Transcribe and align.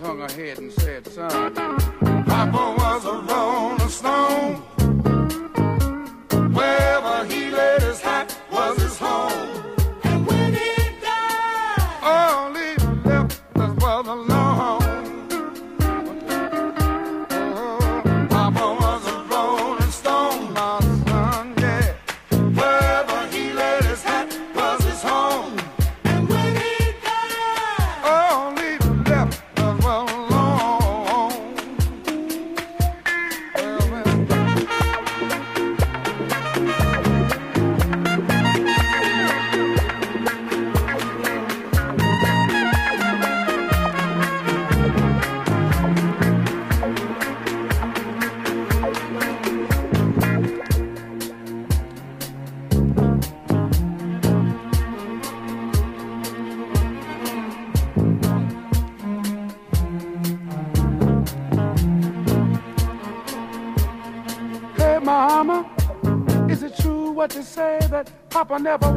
hung 0.00 0.18
her 0.18 0.32
head 0.32 0.58
and 0.58 0.72
said, 0.72 1.06
son, 1.06 1.54
Papa 2.24 2.74
was 2.78 3.04
a 3.04 3.12
rolling 3.12 3.88
stone. 3.88 4.69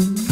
Mm-hmm. 0.00 0.29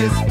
his 0.00 0.29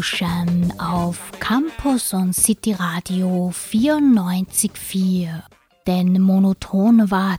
lauschen 0.00 0.72
auf 0.80 1.30
Campus 1.40 2.14
und 2.14 2.34
City 2.34 2.72
Radio 2.72 3.52
94.4. 3.52 5.42
Denn 5.86 6.22
monoton 6.22 7.10
war 7.10 7.38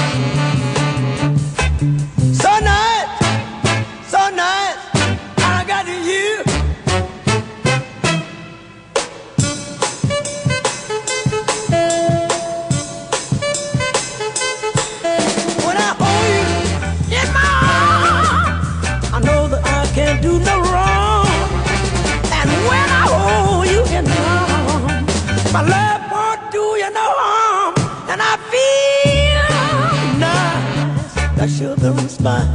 rhythm 31.81 32.07
spine. 32.07 32.47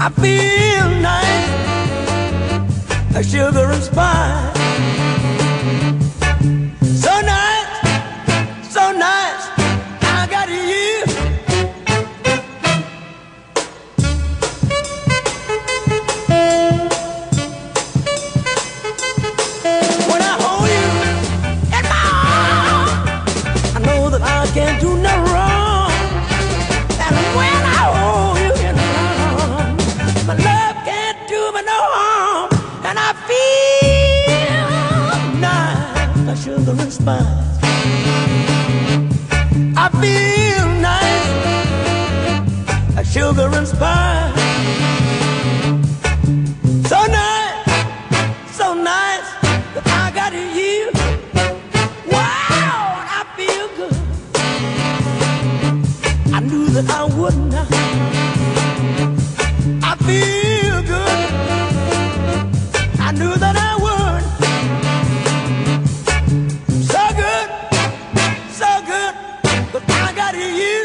I 0.00 0.08
feel 0.20 0.90
nice, 1.00 1.50
a 3.16 3.22
sugar 3.22 3.70
and 3.70 3.82
spice. 3.82 4.89
out 70.32 70.38
you. 70.38 70.79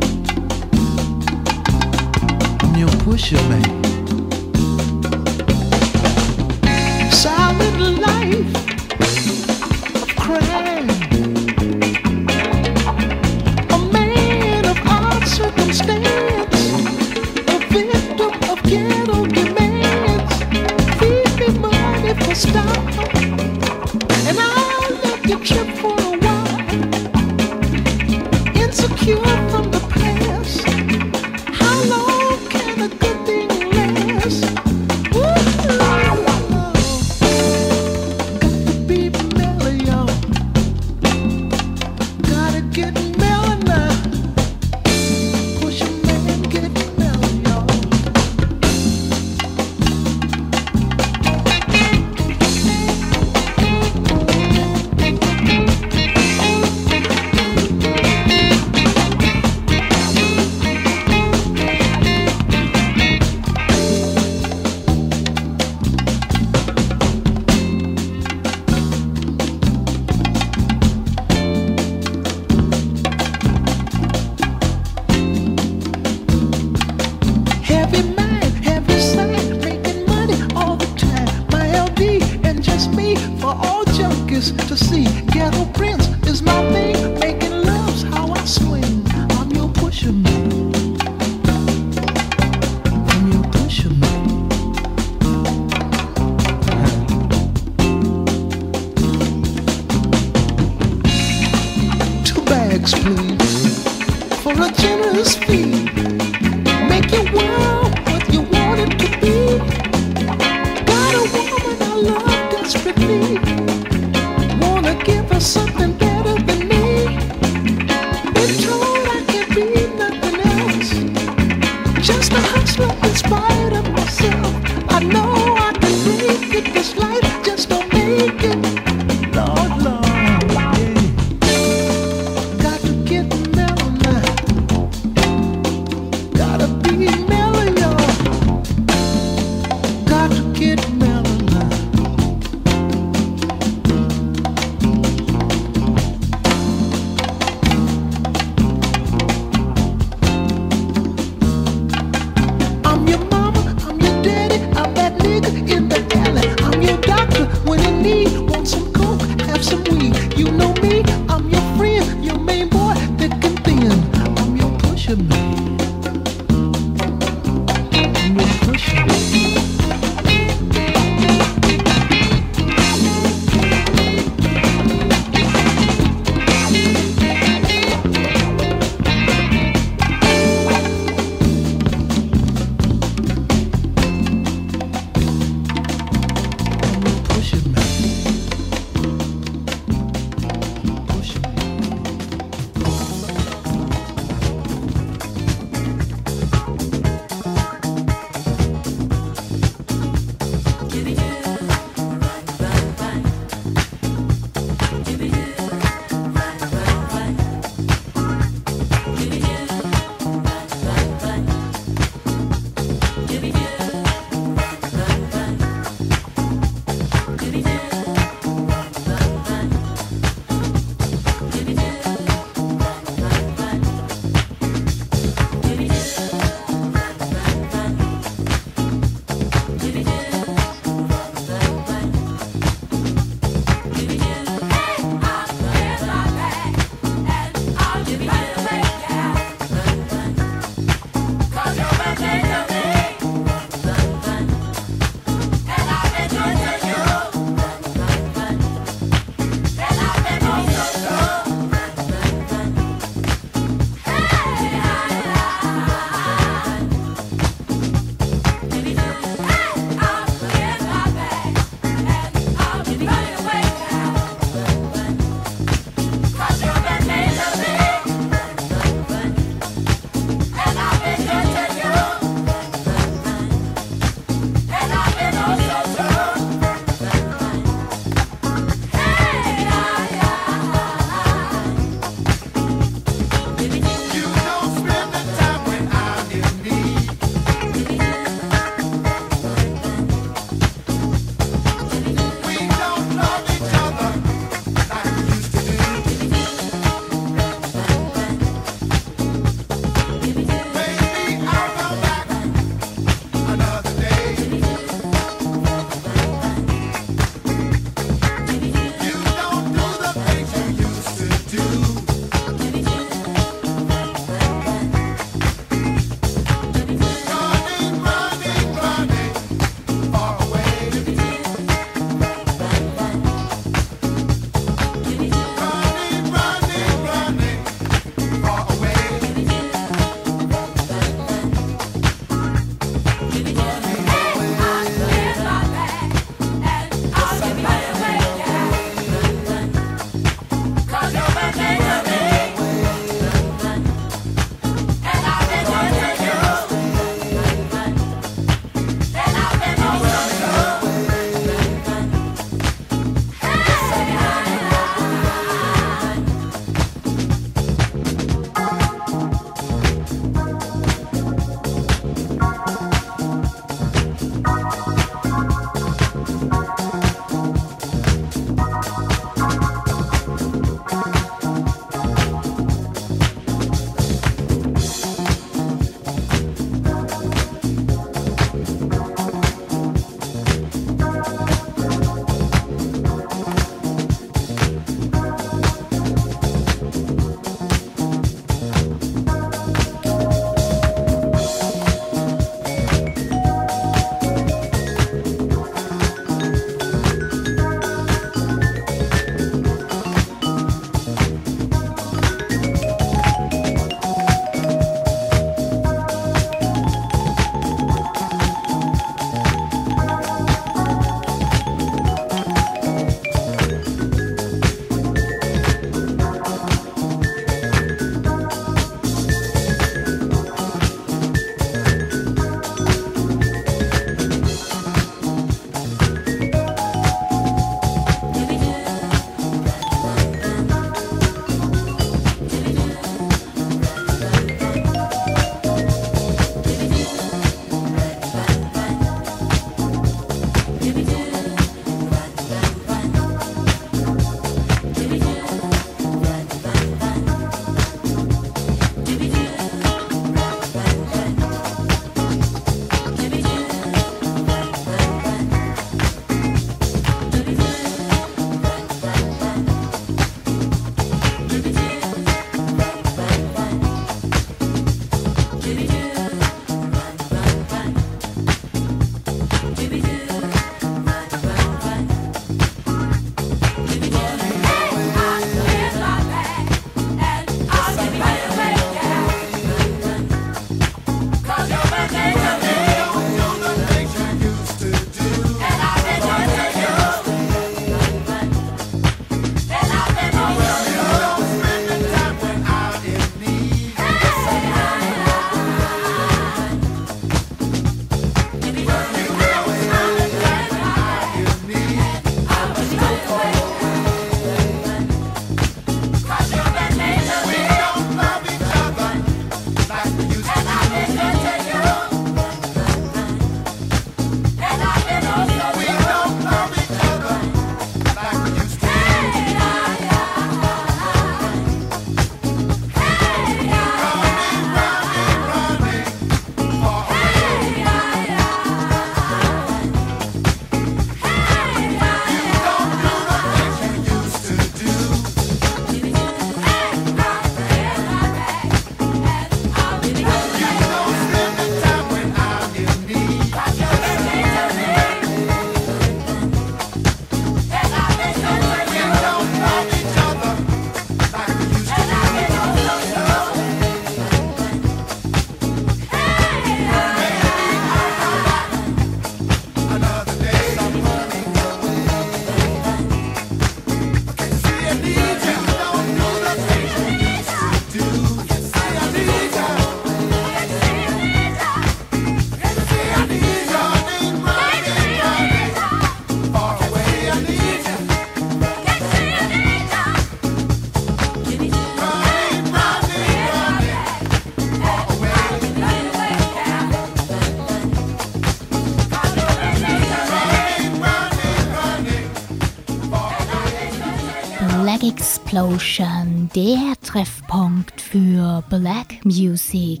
Explosion, 595.54 596.50
der 596.56 596.94
Treffpunkt 597.00 598.00
für 598.00 598.64
Black 598.68 599.24
Music 599.24 600.00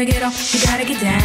gotta 0.00 0.12
get 0.12 0.22
off, 0.22 0.54
you 0.54 0.60
gotta 0.64 0.84
get 0.84 0.98
down, 0.98 1.19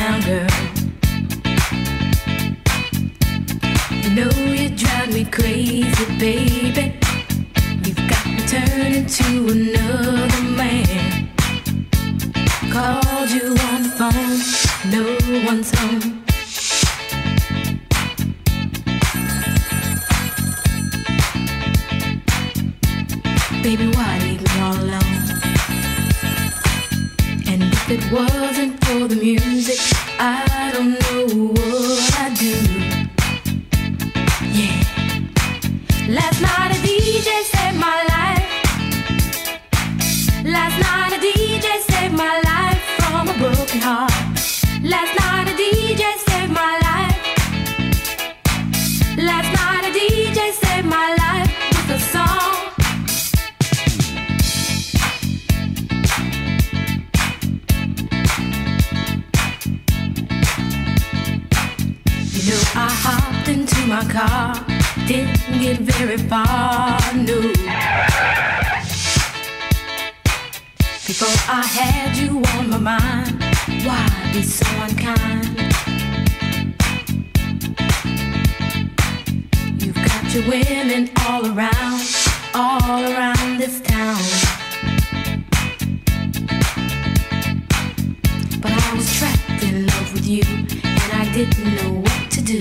with 90.26 90.32
you, 90.32 90.44
and 90.84 91.12
I 91.14 91.32
didn't 91.34 91.76
know 91.76 92.02
what 92.02 92.32
to 92.32 92.42
do. 92.42 92.60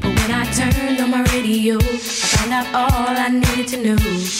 But 0.00 0.10
when 0.18 0.30
I 0.30 0.44
turned 0.52 1.00
on 1.00 1.10
my 1.10 1.22
radio, 1.32 1.76
I 1.76 1.98
found 1.98 2.52
out 2.52 2.66
all 2.74 3.16
I 3.16 3.28
needed 3.28 3.68
to 3.68 3.84
know. 3.84 4.39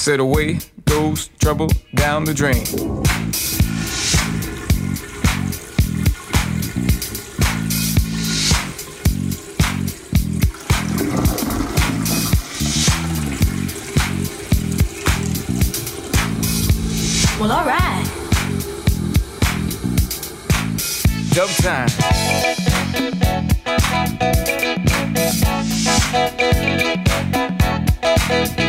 said 0.00 0.18
away 0.18 0.58
goes 0.86 1.28
trouble 1.40 1.68
down 1.94 2.24
the 2.24 2.32
drain. 2.32 2.64
Well, 17.38 17.52
all 17.52 17.66
right. 17.66 18.06
Dub 21.34 21.50
time. 21.60 21.90
Thank 28.30 28.59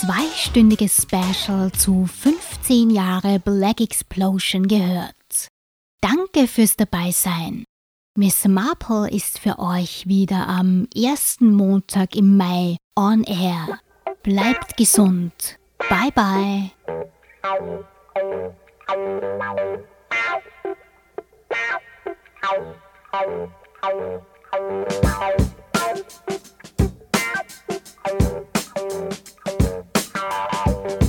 zweistündiges 0.00 1.02
Special 1.02 1.72
zu 1.72 2.06
15 2.06 2.90
Jahre 2.90 3.40
Black 3.40 3.80
Explosion 3.80 4.68
gehört. 4.68 5.48
Danke 6.00 6.46
fürs 6.46 6.76
Dabeisein. 6.76 7.64
Miss 8.16 8.46
Marple 8.46 9.10
ist 9.10 9.40
für 9.40 9.58
euch 9.58 10.06
wieder 10.06 10.46
am 10.46 10.86
ersten 10.94 11.52
Montag 11.52 12.14
im 12.14 12.36
Mai 12.36 12.76
on 12.94 13.24
air. 13.24 13.80
Bleibt 14.22 14.76
gesund. 14.76 15.58
Bye 15.88 16.12
bye. 16.14 16.70
you 30.68 31.07